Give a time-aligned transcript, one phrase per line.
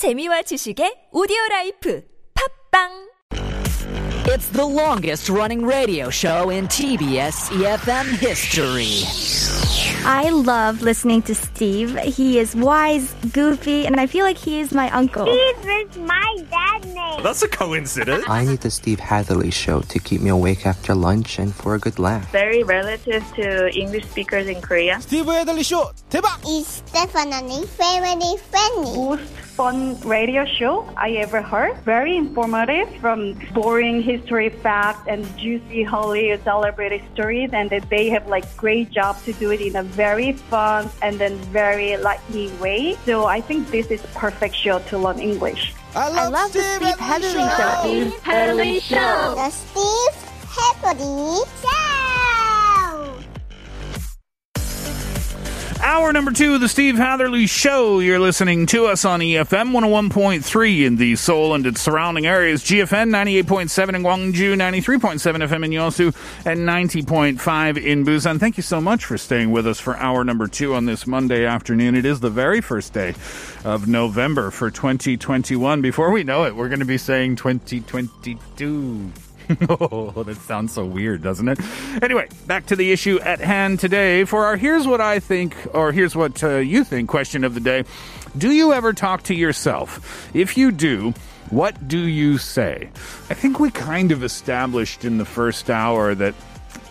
[0.00, 2.00] 재미와 지식의 오디오 라이프.
[2.32, 3.09] 팝빵
[4.30, 9.02] It's the longest running radio show in TBS EFM history.
[10.06, 11.98] I love listening to Steve.
[11.98, 15.26] He is wise, goofy, and I feel like he is my uncle.
[15.26, 17.24] Steve is my dad name.
[17.24, 18.24] That's a coincidence.
[18.28, 21.80] I need the Steve Hadley show to keep me awake after lunch and for a
[21.80, 22.30] good laugh.
[22.30, 25.00] Very relative to English speakers in Korea.
[25.00, 26.38] Steve Hadley show, 대박!
[26.46, 28.94] Is definitely family friendly.
[28.96, 31.76] Most fun radio show I ever heard.
[31.84, 34.19] Very informative from boring his
[34.50, 39.50] facts and juicy Hollywood celebrity stories and that they have like great job to do
[39.50, 42.96] it in a very fun and then very lightly way.
[43.04, 45.74] So I think this is perfect show to learn English.
[45.94, 48.96] I love, love the Steve Steve Hatherly Hatherly show.
[48.96, 49.34] show.
[49.34, 52.09] The Steve Happily Show.
[55.82, 58.00] Hour number two of the Steve Hatherly Show.
[58.00, 63.08] You're listening to us on EFM 101.3 in the Seoul and its surrounding areas, GFN
[63.08, 66.14] 98.7 in Gwangju, 93.7 FM in Yosu,
[66.44, 68.38] and 90.5 in Busan.
[68.38, 71.46] Thank you so much for staying with us for hour number two on this Monday
[71.46, 71.94] afternoon.
[71.94, 73.14] It is the very first day
[73.64, 75.80] of November for 2021.
[75.80, 79.12] Before we know it, we're going to be saying 2022.
[79.68, 81.58] oh, that sounds so weird, doesn't it?
[82.02, 84.24] Anyway, back to the issue at hand today.
[84.24, 87.60] For our Here's What I Think, or Here's What uh, You Think question of the
[87.60, 87.84] day
[88.36, 90.30] Do you ever talk to yourself?
[90.34, 91.14] If you do,
[91.50, 92.90] what do you say?
[93.28, 96.34] I think we kind of established in the first hour that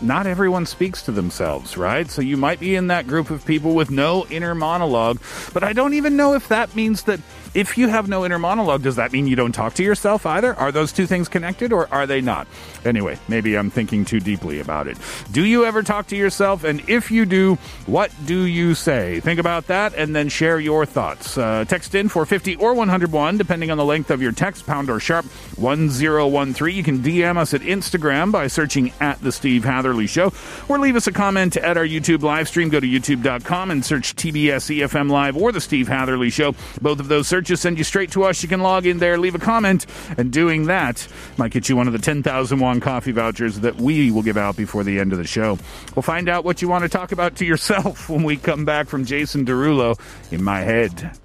[0.02, 2.10] not everyone speaks to themselves, right?
[2.10, 5.18] So you might be in that group of people with no inner monologue,
[5.54, 7.20] but I don't even know if that means that
[7.54, 10.54] if you have no inner monologue, does that mean you don't talk to yourself either?
[10.54, 12.46] Are those two things connected or are they not?
[12.84, 14.96] Anyway, maybe I'm thinking too deeply about it.
[15.32, 16.64] Do you ever talk to yourself?
[16.64, 17.56] And if you do,
[17.86, 19.20] what do you say?
[19.20, 21.36] Think about that and then share your thoughts.
[21.36, 24.88] Uh, text in for 50 or 101, depending on the length of your text, pound
[24.88, 26.76] or sharp 1013.
[26.76, 30.32] You can DM us at Instagram by searching at The Steve Hatherly Show
[30.68, 32.68] or leave us a comment at our YouTube live stream.
[32.68, 36.54] Go to youtube.com and search TBS EFM Live or The Steve Hatherly Show.
[36.80, 38.42] Both of those searches send you straight to us.
[38.42, 39.86] You can log in there, leave a comment,
[40.18, 41.08] and doing that
[41.38, 44.56] might get you one of the 10,000 won coffee vouchers that we will give out
[44.56, 45.58] before the end of the show.
[45.96, 48.88] We'll find out what you want to talk about to yourself when we come back
[48.88, 49.98] from Jason Derulo
[50.30, 51.18] in my head.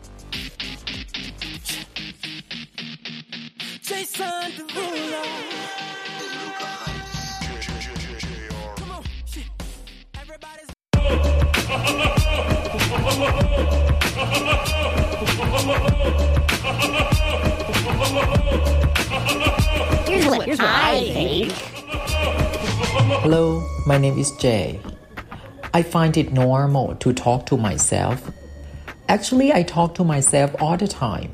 [23.96, 24.78] My name is Jay.
[25.74, 28.30] I find it normal to talk to myself.
[29.08, 31.32] Actually, I talk to myself all the time.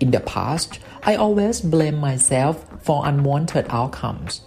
[0.00, 4.40] In the past, I always blame myself for unwanted outcomes.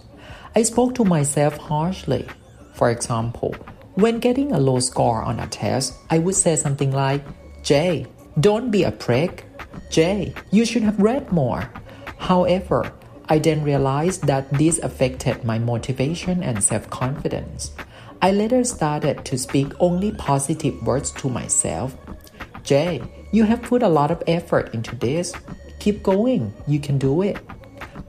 [0.56, 2.26] I spoke to myself harshly.
[2.74, 3.54] For example,
[3.94, 7.22] when getting a low score on a test, I would say something like,
[7.62, 8.08] Jay,
[8.40, 9.44] don't be a prick.
[9.88, 11.70] Jay, you should have read more.
[12.18, 12.92] However,
[13.28, 17.72] I then realized that this affected my motivation and self confidence.
[18.22, 21.94] I later started to speak only positive words to myself.
[22.62, 25.34] Jay, you have put a lot of effort into this.
[25.80, 27.38] Keep going, you can do it.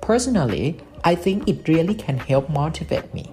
[0.01, 3.31] Personally, I think it really can help motivate me.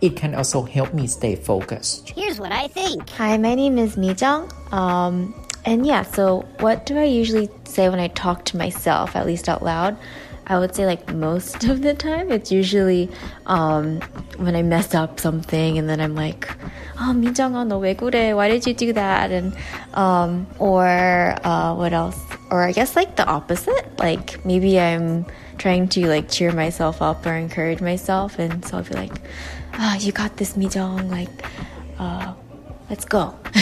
[0.00, 2.10] It can also help me stay focused.
[2.10, 3.08] Here's what I think.
[3.10, 4.50] Hi, my name is Mijang.
[4.72, 5.34] Um,
[5.64, 9.48] and yeah, so what do I usually say when I talk to myself, at least
[9.48, 9.96] out loud?
[10.47, 13.09] I would say like most of the time, it's usually
[13.45, 14.01] um,
[14.37, 16.49] when I mess up something and then I'm like,
[16.97, 18.35] oh, 민정아, 너 왜 그래?
[18.35, 19.31] Why did you do that?
[19.31, 19.55] And,
[19.93, 22.17] um, or uh, what else?
[22.49, 23.99] Or I guess like the opposite.
[23.99, 25.25] Like maybe I'm
[25.59, 28.39] trying to like cheer myself up or encourage myself.
[28.39, 29.21] And so I'll be like,
[29.73, 31.11] ah, you got this, Mijong.
[31.11, 31.29] Like,
[31.99, 32.33] uh,
[32.89, 33.35] let's go.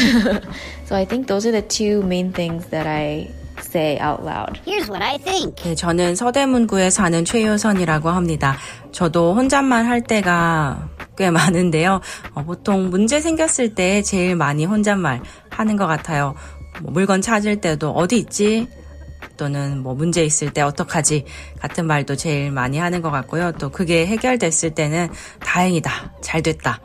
[0.86, 3.30] so I think those are the two main things that I
[3.73, 4.61] say out loud.
[4.67, 5.57] Here's what I think.
[5.65, 8.57] 네, 저는 서대문구에 사는 최효선이라고 합니다.
[8.93, 12.01] 저도 혼잣말 할 때가 꽤 많은데요.
[12.35, 16.35] 어, 보통 문제 생겼을 때 제일 많이 혼잣말 하는 것 같아요.
[16.83, 18.69] 뭐 물건 찾을 때도 어디 있지?
[19.37, 21.25] 또는 뭐 문제 있을 때 어떡하지?
[21.59, 23.53] 같은 말도 제일 많이 하는 것 같고요.
[23.53, 25.09] 또 그게 해결됐을 때는
[25.41, 26.13] 다행이다.
[26.21, 26.81] 잘 됐다.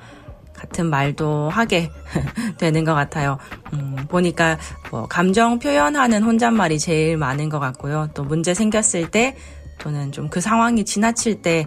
[0.57, 1.89] 같은 말도 하게
[2.57, 3.37] 되는 것 같아요.
[3.73, 4.57] 음, 보니까
[4.91, 8.09] 뭐 감정 표현하는 혼잣말이 제일 많은 것 같고요.
[8.13, 9.35] 또 문제 생겼을 때
[9.77, 11.65] 또는 좀 그 상황이 지나칠 때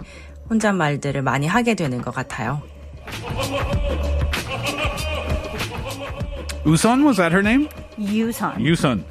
[0.50, 2.60] 혼잣말들을 많이 하게 되는 것 같아요.
[6.66, 7.68] Uson, was that her name?
[7.98, 8.58] Yusan.
[8.60, 9.04] Yusun.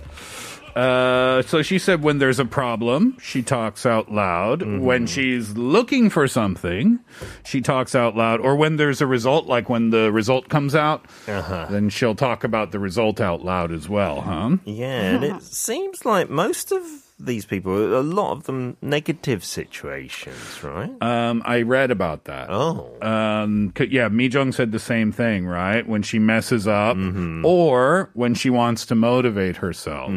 [0.80, 4.62] Uh, so she said when there's a problem, she talks out loud.
[4.62, 7.00] When she's looking for something,
[7.44, 8.40] she talks out loud.
[8.40, 12.72] Or when there's a result, like when the result comes out, then she'll talk about
[12.72, 14.58] the result out loud as well, huh?
[14.64, 16.82] Yeah, and it seems like most of
[17.20, 20.90] these people, a lot of them negative situations, right?
[21.02, 22.50] Um, I read about that.
[22.50, 22.96] Oh.
[23.02, 25.86] Um, yeah, Mi Jung said the same thing, right?
[25.86, 26.96] When she messes up
[27.44, 30.12] or when she wants to motivate herself.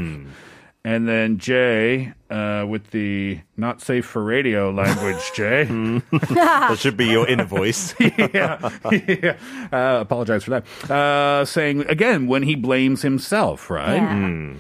[0.85, 5.65] And then Jay, uh, with the not safe for radio language, Jay.
[6.11, 7.95] that should be your inner voice.
[8.01, 9.37] yeah, yeah.
[9.73, 10.91] Uh, apologize for that.
[10.91, 14.01] Uh, saying again when he blames himself, right?
[14.01, 14.57] Hmm.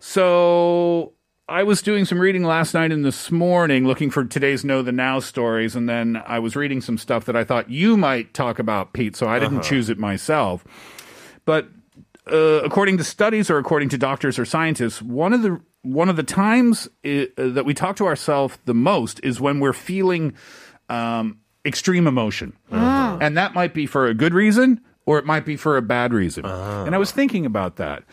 [0.00, 1.12] So
[1.48, 4.90] I was doing some reading last night and this morning, looking for today's Know the
[4.90, 8.58] Now stories, and then I was reading some stuff that I thought you might talk
[8.58, 9.14] about, Pete.
[9.14, 10.64] So I didn't choose it myself,
[11.44, 11.68] but.
[12.30, 16.16] Uh, according to studies or according to doctors or scientists, one of the one of
[16.16, 20.34] the times uh, that we talk to ourselves the most is when we're feeling
[20.88, 25.56] um, extreme emotion, and that might be for a good reason or it might be
[25.56, 26.44] for a bad reason.
[26.86, 28.04] And I was thinking about that.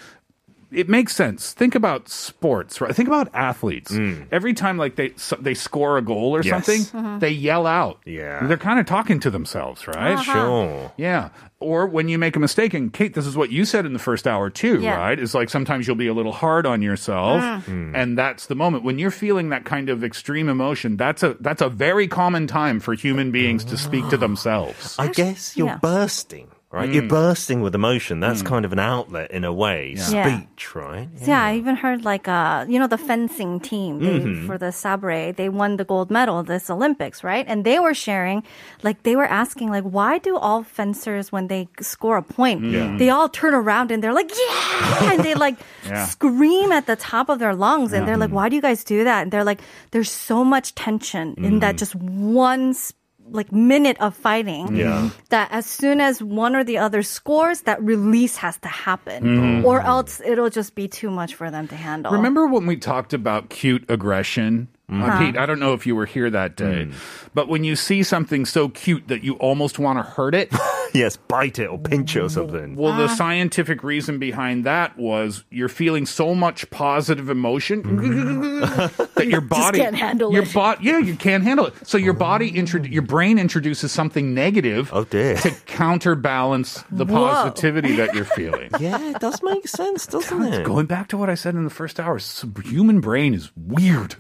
[0.72, 1.54] It makes sense.
[1.54, 2.94] Think about sports, right?
[2.94, 3.92] Think about athletes.
[3.92, 4.28] Mm.
[4.34, 6.50] Every time like they so- they score a goal or Yes.
[6.66, 7.08] something, uh-huh.
[7.08, 7.20] Uh-huh.
[7.20, 8.00] they yell out.
[8.06, 8.46] Yeah.
[8.48, 10.14] they're kind of talking to themselves, right?
[10.14, 10.24] Uh-huh.
[10.34, 10.92] Sure.
[10.98, 11.30] Yeah.
[11.60, 14.00] Or when you make a mistake, and Kate, this is what you said in the
[14.00, 14.98] first hour too, Yeah.
[14.98, 15.18] right?
[15.18, 17.96] It's like sometimes you'll be a little hard on yourself, hmm.
[17.96, 20.98] and that's the moment when you're feeling that kind of extreme emotion.
[20.98, 24.98] That's a that's a very common time for human beings to speak to themselves.
[25.00, 25.78] I guess you're yeah.
[25.82, 26.90] bursting, right?
[26.92, 27.10] You're mm.
[27.10, 28.20] bursting with emotion.
[28.20, 28.48] That's mm.
[28.48, 29.96] kind of an outlet in a way.
[29.98, 30.04] Yeah.
[30.44, 31.08] Speech, right?
[31.26, 34.46] Yeah, I even heard like uh, you know, the fencing team they, Mm-hmm.
[34.48, 35.32] for the sabre.
[35.32, 37.46] They won the gold medal this Olympics, right?
[37.48, 38.44] And they were sharing,
[38.84, 42.98] like they were asking, like, why do all fencers when they score a point, mm.
[43.00, 45.56] they all turn around and they're like, yeah, and they like
[45.88, 46.06] Yeah.
[46.06, 49.04] scream at the top of their lungs, and they're like, why do you guys do
[49.06, 49.22] that?
[49.24, 49.62] And they're like,
[49.92, 51.78] there's so much tension in that mm-hmm.
[51.78, 52.70] just one.
[52.76, 52.92] s-
[53.32, 55.10] like minute of fighting Yeah.
[55.30, 59.64] that as soon as one or the other scores that release has to happen mm.
[59.64, 63.14] or else it'll just be too much for them to handle Remember when we talked
[63.14, 64.68] about cute aggression?
[64.90, 66.94] Uh, Pete, I don't know if you were here that day, hmm.
[67.34, 70.50] but when you see something so cute that you almost want to hurt it,
[70.94, 72.76] Yes, bite it or pinch it or something.
[72.76, 73.16] well, the ah.
[73.16, 79.04] scientific reason behind that was you're feeling so much positive emotion mm-hmm.
[79.16, 80.54] that your body can't handle your it.
[80.54, 81.74] body, yeah, you can't handle it.
[81.88, 85.36] So your body, intro- your brain introduces something negative Oh, dear.
[85.38, 88.72] to counterbalance the positivity that you're feeling.
[88.80, 90.66] Yeah, it does make sense, doesn't it?
[90.66, 92.20] Going back to what I said in the first hour,
[92.64, 94.16] human brain is weird.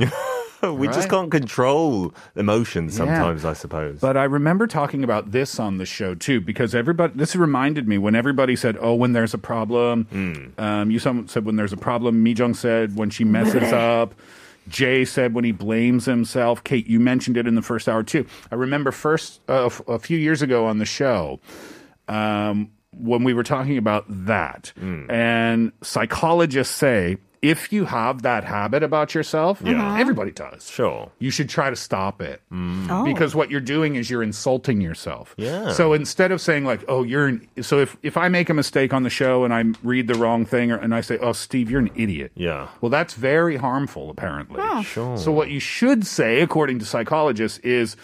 [0.73, 3.99] we just can't control emotions sometimes, I suppose.
[3.99, 7.13] But I remember talking about this on the show too, because everybody.
[7.15, 10.07] This reminded me when everybody said, "Oh, when there's a problem."
[10.57, 12.23] Um, you said when there's a problem.
[12.23, 14.13] Mi Jung said when she messes up.
[14.69, 16.61] Jay said when he blames himself.
[16.63, 18.25] Kate, you mentioned it in the first hour too.
[18.51, 21.39] I remember first uh, f- a few years ago on the show.
[22.09, 24.73] Um, when we were talking about that,
[25.09, 29.73] and psychologists say if you have that habit about yourself, yeah.
[29.73, 29.99] Uh-huh.
[30.01, 30.69] everybody does.
[30.69, 31.11] Sure.
[31.19, 32.41] You should try to stop it.
[32.51, 32.87] Mm.
[32.89, 33.03] Oh.
[33.05, 35.35] Because what you're doing is you're insulting yourself.
[35.37, 35.71] Yeah.
[35.73, 38.93] So instead of saying like, "Oh, you're," an, so if if I make a mistake
[38.93, 41.69] on the show and I read the wrong thing, or, and I say, "Oh, Steve,
[41.69, 42.67] you're an idiot," Yeah.
[42.81, 44.61] well, that's very harmful, apparently.
[44.83, 45.17] Sure.
[45.17, 47.95] So what you should say, according to psychologists, is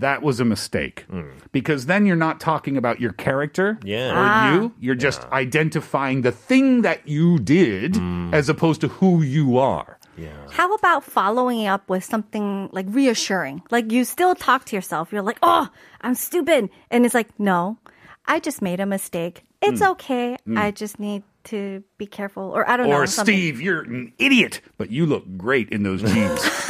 [0.00, 1.06] that was a mistake,
[1.52, 4.10] because then you're not talking about your character Yeah.
[4.10, 4.54] or ah.
[4.54, 4.72] you.
[4.80, 8.32] You're just identifying the thing that you did, mm.
[8.32, 9.98] as opposed to who you are.
[10.16, 10.30] Yeah.
[10.50, 13.62] How about following up with something like reassuring?
[13.70, 15.12] Like you still talk to yourself.
[15.12, 15.68] You're like, oh,
[16.00, 16.70] I'm stupid.
[16.90, 17.78] And it's like, no,
[18.26, 19.44] I just made a mistake.
[19.62, 19.90] It's mm.
[19.92, 20.36] okay.
[20.46, 20.58] Mm.
[20.58, 22.42] I just need to be careful.
[22.42, 22.96] Or I don't know.
[22.96, 23.06] Or.
[23.06, 26.40] Steve, you're an idiot, but you look great in those jeans.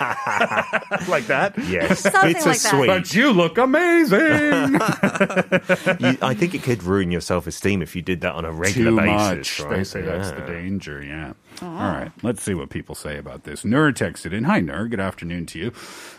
[1.08, 1.54] like that?
[1.68, 2.00] Yes.
[2.00, 2.70] Something Bitter like that.
[2.70, 2.86] sweet.
[2.86, 4.18] But you look amazing.
[6.00, 8.52] You- I think it could ruin your self esteem if you did that on a
[8.52, 9.58] regular Too basis.
[9.58, 9.60] much.
[9.60, 9.76] Right?
[9.78, 11.32] They say that's the danger, yeah.
[11.60, 13.64] All right, let's see what people say about this.
[13.64, 14.44] Nur texted in.
[14.44, 14.86] Hi, Nur.
[14.86, 15.72] Good afternoon to you.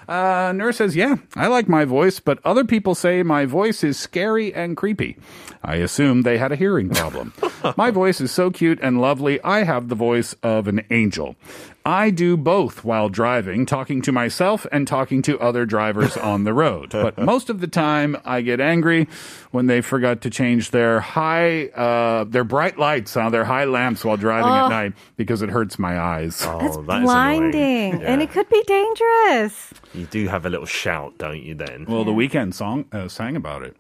[0.08, 3.98] Uh, Nur says, Yeah, I like my voice, but other people say my voice is
[3.98, 5.18] scary and creepy.
[5.64, 7.34] I assume they had a hearing problem.
[7.78, 9.42] My voice is so cute and lovely.
[9.42, 11.36] I have the voice of an angel.
[11.86, 16.54] I do both while driving, talking to myself and talking to other drivers on the
[16.54, 16.90] road.
[16.92, 19.08] But most of the time, I get angry
[19.52, 24.06] when they forgot to change their high, uh, their bright lights on their high lamps
[24.06, 26.44] while driving at night because it hurts my eyes.
[26.46, 27.04] Oh, That's that is annoying.
[27.06, 28.04] blinding.
[28.04, 29.74] And it could be dangerous.
[29.94, 31.56] You do have a little shout, don't you?
[31.56, 31.86] Then.
[31.88, 33.76] Well, the Weeknd song uh, sang about it.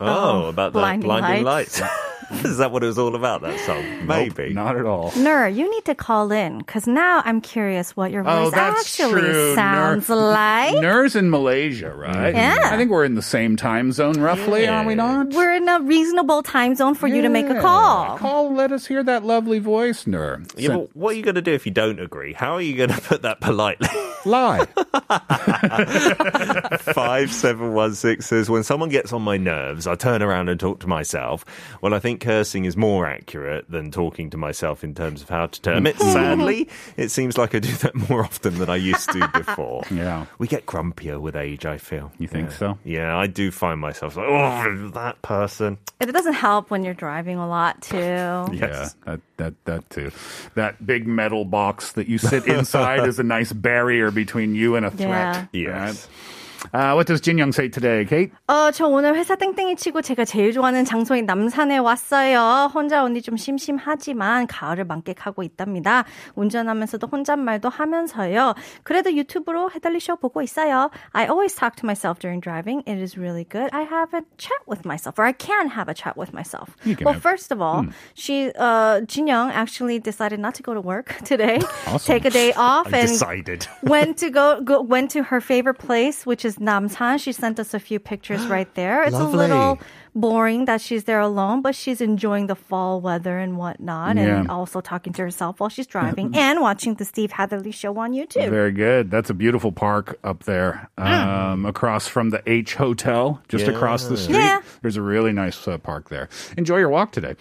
[0.00, 1.80] oh, about the blinding blinding lights.
[1.80, 1.92] lights.
[2.44, 3.42] Is that what it was all about?
[3.42, 4.06] That song?
[4.06, 4.52] Maybe.
[4.52, 5.12] Not at all.
[5.16, 8.80] Nur, you need to call in because now I'm curious what your Oh, voice that's
[8.80, 9.54] actually true.
[9.54, 10.74] sounds Nur- like.
[10.80, 12.34] Nur's in Malaysia, right?
[12.34, 12.56] Yeah.
[12.72, 15.30] I think we're in the same time zone, roughly, are we not?
[15.30, 17.60] We're in a reasonable time zone for you to make a Yeah.
[17.60, 18.18] call.
[18.18, 20.42] Call, let us hear that lovely voice, Nur.
[20.56, 22.32] Yeah, Send- but what are you going to do if you don't agree?
[22.32, 23.88] How are you going to put that politely?
[24.26, 24.64] Lie.
[26.84, 31.44] 5716 says, when someone gets on my nerves, I turn around and talk to myself.
[31.82, 35.46] Well, I think cursing is more accurate than talking to myself in terms of how
[35.46, 35.96] to term it.
[35.96, 36.12] Mm.
[36.12, 39.82] Sadly, it seems like I do that more often than I used to before.
[39.90, 40.26] Yeah.
[40.38, 42.10] We get grumpier with age, I feel.
[42.18, 42.56] You think Yeah.
[42.56, 42.78] so?
[42.84, 45.78] Yeah, I do find myself like, oh, that person.
[46.00, 47.96] It doesn't help when you're driving a lot too.
[48.52, 50.10] Yeah, that, that, that too.
[50.54, 54.84] That big metal box that you sit inside is a nice barrier between you and
[54.86, 55.48] a threat.
[55.52, 56.08] Yes.
[56.72, 58.32] Uh, what does Jin Young say today, Kate?
[58.48, 62.70] 어, 저 오늘 회사 땡땡이 치고 제가 제일 좋아하는 장소인 남산에 왔어요.
[62.74, 66.04] 혼자 오니 좀 심심하지만 가을을 만끽하고 있답니다.
[66.34, 68.54] 운전하면서도 혼잣말도 하면서요.
[68.82, 70.90] 그래도 유튜브로 해달리 쇼 보고 있어요.
[71.12, 72.82] I always talk to myself during driving.
[72.86, 73.68] It is really good.
[73.72, 76.74] I have a chat with myself, or I can have a chat with myself.
[77.04, 80.80] Well, have- first of all, she, uh, Jin Young actually decided not to go to
[80.80, 81.60] work today.
[81.86, 82.00] Awesome.
[82.14, 83.66] Take a day off I and decided.
[83.82, 87.20] went to go, go went to her favorite place, which is Namsan.
[87.20, 89.02] She sent us a few pictures right there.
[89.04, 89.34] It's Lovely.
[89.34, 89.78] a little
[90.14, 94.80] boring that she's there alone, but she's enjoying the fall weather and whatnot, and also
[94.80, 98.50] talking to herself while she's driving and watching the Steve Hatherly show on YouTube.
[98.50, 99.10] Very good.
[99.10, 104.16] That's a beautiful park up there, um, across from the H Hotel, just across the
[104.16, 104.36] street.
[104.36, 104.62] Yeah.
[104.82, 106.28] There's a really nice uh, park there.
[106.56, 107.36] Enjoy your walk today.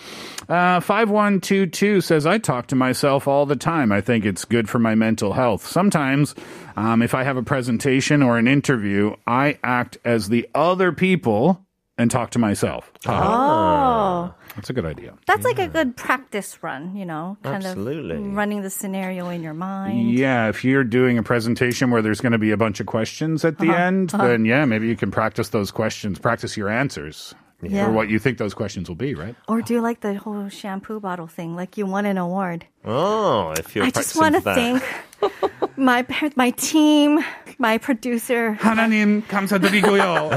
[0.49, 3.91] Uh, 5122 says, I talk to myself all the time.
[3.91, 5.67] I think it's good for my mental health.
[5.67, 6.35] Sometimes,
[6.75, 11.62] um, if I have a presentation or an interview, I act as the other people
[11.97, 12.91] and talk to myself.
[13.07, 15.13] Oh, That's a good idea.
[15.27, 18.15] that's like a good practice run, you know, kind Absolutely.
[18.17, 20.11] of running the scenario in your mind.
[20.11, 23.45] Yeah, if you're doing a presentation where there's going to be a bunch of questions
[23.45, 23.77] at the Uh-huh.
[23.77, 27.86] end, then yeah, maybe you can practice those questions, practice your answers Yeah.
[27.86, 29.34] for what you think those questions will be, right?
[29.48, 31.56] Or do you like the whole shampoo bottle thing?
[31.56, 32.66] Like you won an award.
[32.84, 34.54] Oh, if you're I just practicing want to for that.
[34.54, 37.18] thank my par- my team,
[37.58, 38.56] my producer.
[38.62, 40.30] 하나님 감사드리고요.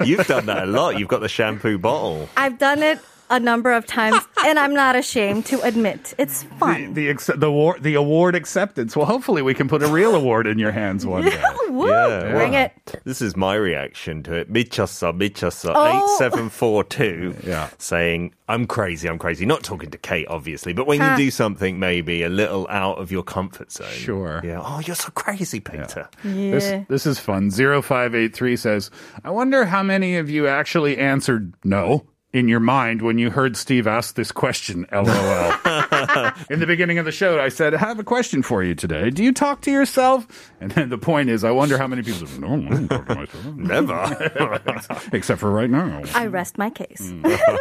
[0.05, 0.99] You've done that a lot.
[0.99, 2.27] You've got the shampoo bottle.
[2.35, 6.49] I've done it a number of times, and I'm not ashamed to admit it's the
[6.55, 6.93] fun.
[6.93, 8.95] the, ex- the award the award acceptance.
[8.95, 11.41] Well, hopefully we can put a real award in your hands one day.
[11.69, 12.31] Woo, Yeah.
[12.31, 12.71] bring it.
[13.05, 14.51] This is my reaction to it.
[14.53, 15.71] 미쳤어, 미쳤어.
[15.73, 16.15] Oh.
[16.19, 17.35] 8742.
[17.47, 17.69] Yeah.
[17.79, 19.45] Saying, I'm crazy, I'm crazy.
[19.47, 21.11] Not talking to Kate, obviously, but when Huh.
[21.17, 23.87] you do something maybe a little out of your comfort zone.
[23.89, 24.41] Sure.
[24.43, 24.61] Yeah.
[24.63, 26.07] Oh, you're so crazy, Peter.
[26.23, 26.83] This Yeah.
[26.87, 27.49] this is fun.
[27.49, 28.91] 0583 says,
[29.23, 32.03] I wonder how many of you actually answered no
[32.33, 35.05] in your mind when you heard Steve ask this question, LOL.
[36.49, 39.11] in the beginning of the show, I said, I have a question for you today.
[39.11, 40.25] Do you talk to yourself?
[40.59, 43.05] And then the point is, I wonder how many people said, no, I don't talk
[43.05, 43.45] to myself.
[43.55, 44.97] Never.
[45.13, 46.01] Except for right now.
[46.15, 47.13] I rest my case.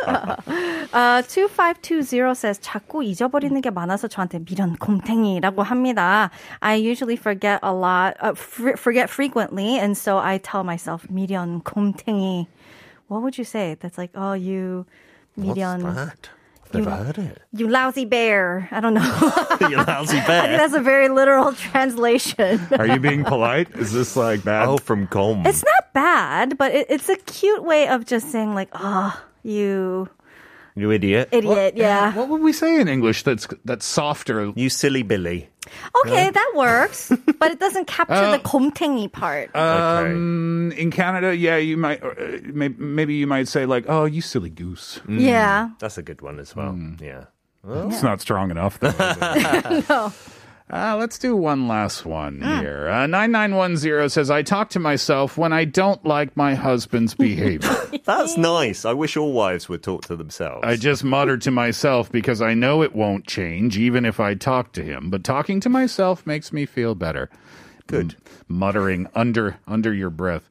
[0.06, 6.30] uh, 2520 says, 자꾸 잊어버리는 게 많아서 저한테 미련 곰탱이라고 합니다.
[6.62, 11.62] I usually forget a lot, uh, fr- forget frequently, and so I tell myself, 미련
[11.62, 12.46] 곰탱이.
[13.07, 13.75] What would you say?
[13.79, 14.85] That's like, oh, you
[15.39, 16.29] mi련, What's that?
[16.73, 17.41] Never heard it.
[17.53, 18.67] you lousy bear.
[18.71, 19.01] I don't know.
[19.69, 20.57] you lousy I think bear.
[20.57, 22.59] that's a very literal translation.
[22.77, 23.73] Are you being polite?
[23.75, 24.67] Is this like bad?
[24.67, 25.45] Oh, from Gom.
[25.45, 30.09] It's not bad, but it, it's a cute way of just saying like, oh, you
[30.77, 31.29] you idiot.
[31.31, 32.13] Idiot, what, yeah.
[32.13, 34.53] What would we say in English that's that's softer?
[34.55, 35.49] You silly Billy.
[36.05, 39.53] Okay, that works, but it doesn't capture uh, the komtengi part.
[39.55, 40.79] Um, okay.
[40.79, 42.13] In Canada, yeah, you might uh,
[42.53, 45.19] maybe you might say like, "Oh, you silly goose." Mm.
[45.19, 46.73] Yeah, that's a good one as well.
[46.73, 47.01] Mm.
[47.01, 47.25] Yeah,
[47.63, 48.09] well, it's yeah.
[48.09, 48.79] not strong enough.
[48.79, 48.91] Though,
[49.89, 50.13] no.
[50.69, 52.59] Uh, let's do one last one mm.
[52.59, 52.89] here.
[52.89, 57.69] Uh, 9910 says, I talk to myself when I don't like my husband's behavior.
[58.07, 58.85] That's nice.
[58.85, 60.61] I wish all wives would talk to themselves.
[60.63, 64.71] I just mutter to myself because I know it won't change even if I talk
[64.73, 65.09] to him.
[65.09, 67.29] But talking to myself makes me feel better.
[67.85, 68.15] Good.
[68.47, 70.49] muttering under under your breath.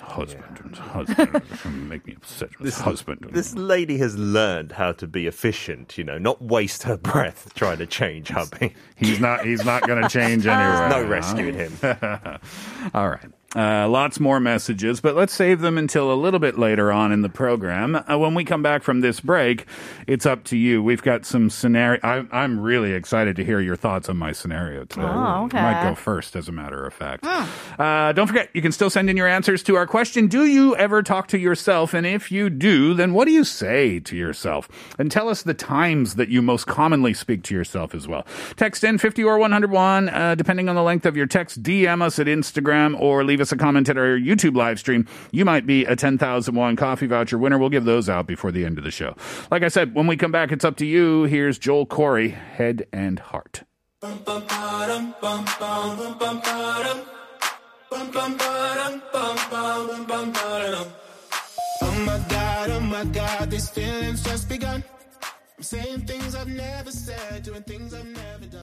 [0.00, 1.42] Husband, husband,
[1.88, 2.50] make me upset.
[2.60, 3.26] This husband.
[3.32, 7.78] This lady has learned how to be efficient, you know, not waste her breath trying
[7.78, 8.74] to change hubby.
[8.96, 9.44] He's not.
[9.44, 10.88] He's not going to change anyway.
[10.90, 11.72] no rescuing him.
[12.94, 13.30] All right.
[13.56, 17.22] Uh, lots more messages, but let's save them until a little bit later on in
[17.22, 17.96] the program.
[17.96, 19.64] Uh, when we come back from this break,
[20.06, 20.82] it's up to you.
[20.82, 21.98] We've got some scenario.
[22.02, 25.06] I, I'm really excited to hear your thoughts on my scenario today.
[25.06, 25.56] Oh, okay.
[25.56, 27.24] I might go first, as a matter of fact.
[27.24, 30.26] Uh, don't forget, you can still send in your answers to our question.
[30.26, 31.94] Do you ever talk to yourself?
[31.94, 34.68] And if you do, then what do you say to yourself?
[34.98, 38.26] And tell us the times that you most commonly speak to yourself as well.
[38.56, 41.62] Text in 50 or 101, uh, depending on the length of your text.
[41.62, 45.06] DM us at Instagram or leave us a comment at our YouTube live stream.
[45.30, 47.58] You might be a 10,001 coffee voucher winner.
[47.58, 49.16] We'll give those out before the end of the show.
[49.50, 51.24] Like I said, when we come back, it's up to you.
[51.24, 53.64] Here's Joel Corry, Head and Heart.
[61.82, 64.82] Oh my god, oh my god, these feelings just begun.
[65.56, 68.50] I'm saying things I've never said, doing things I've never done.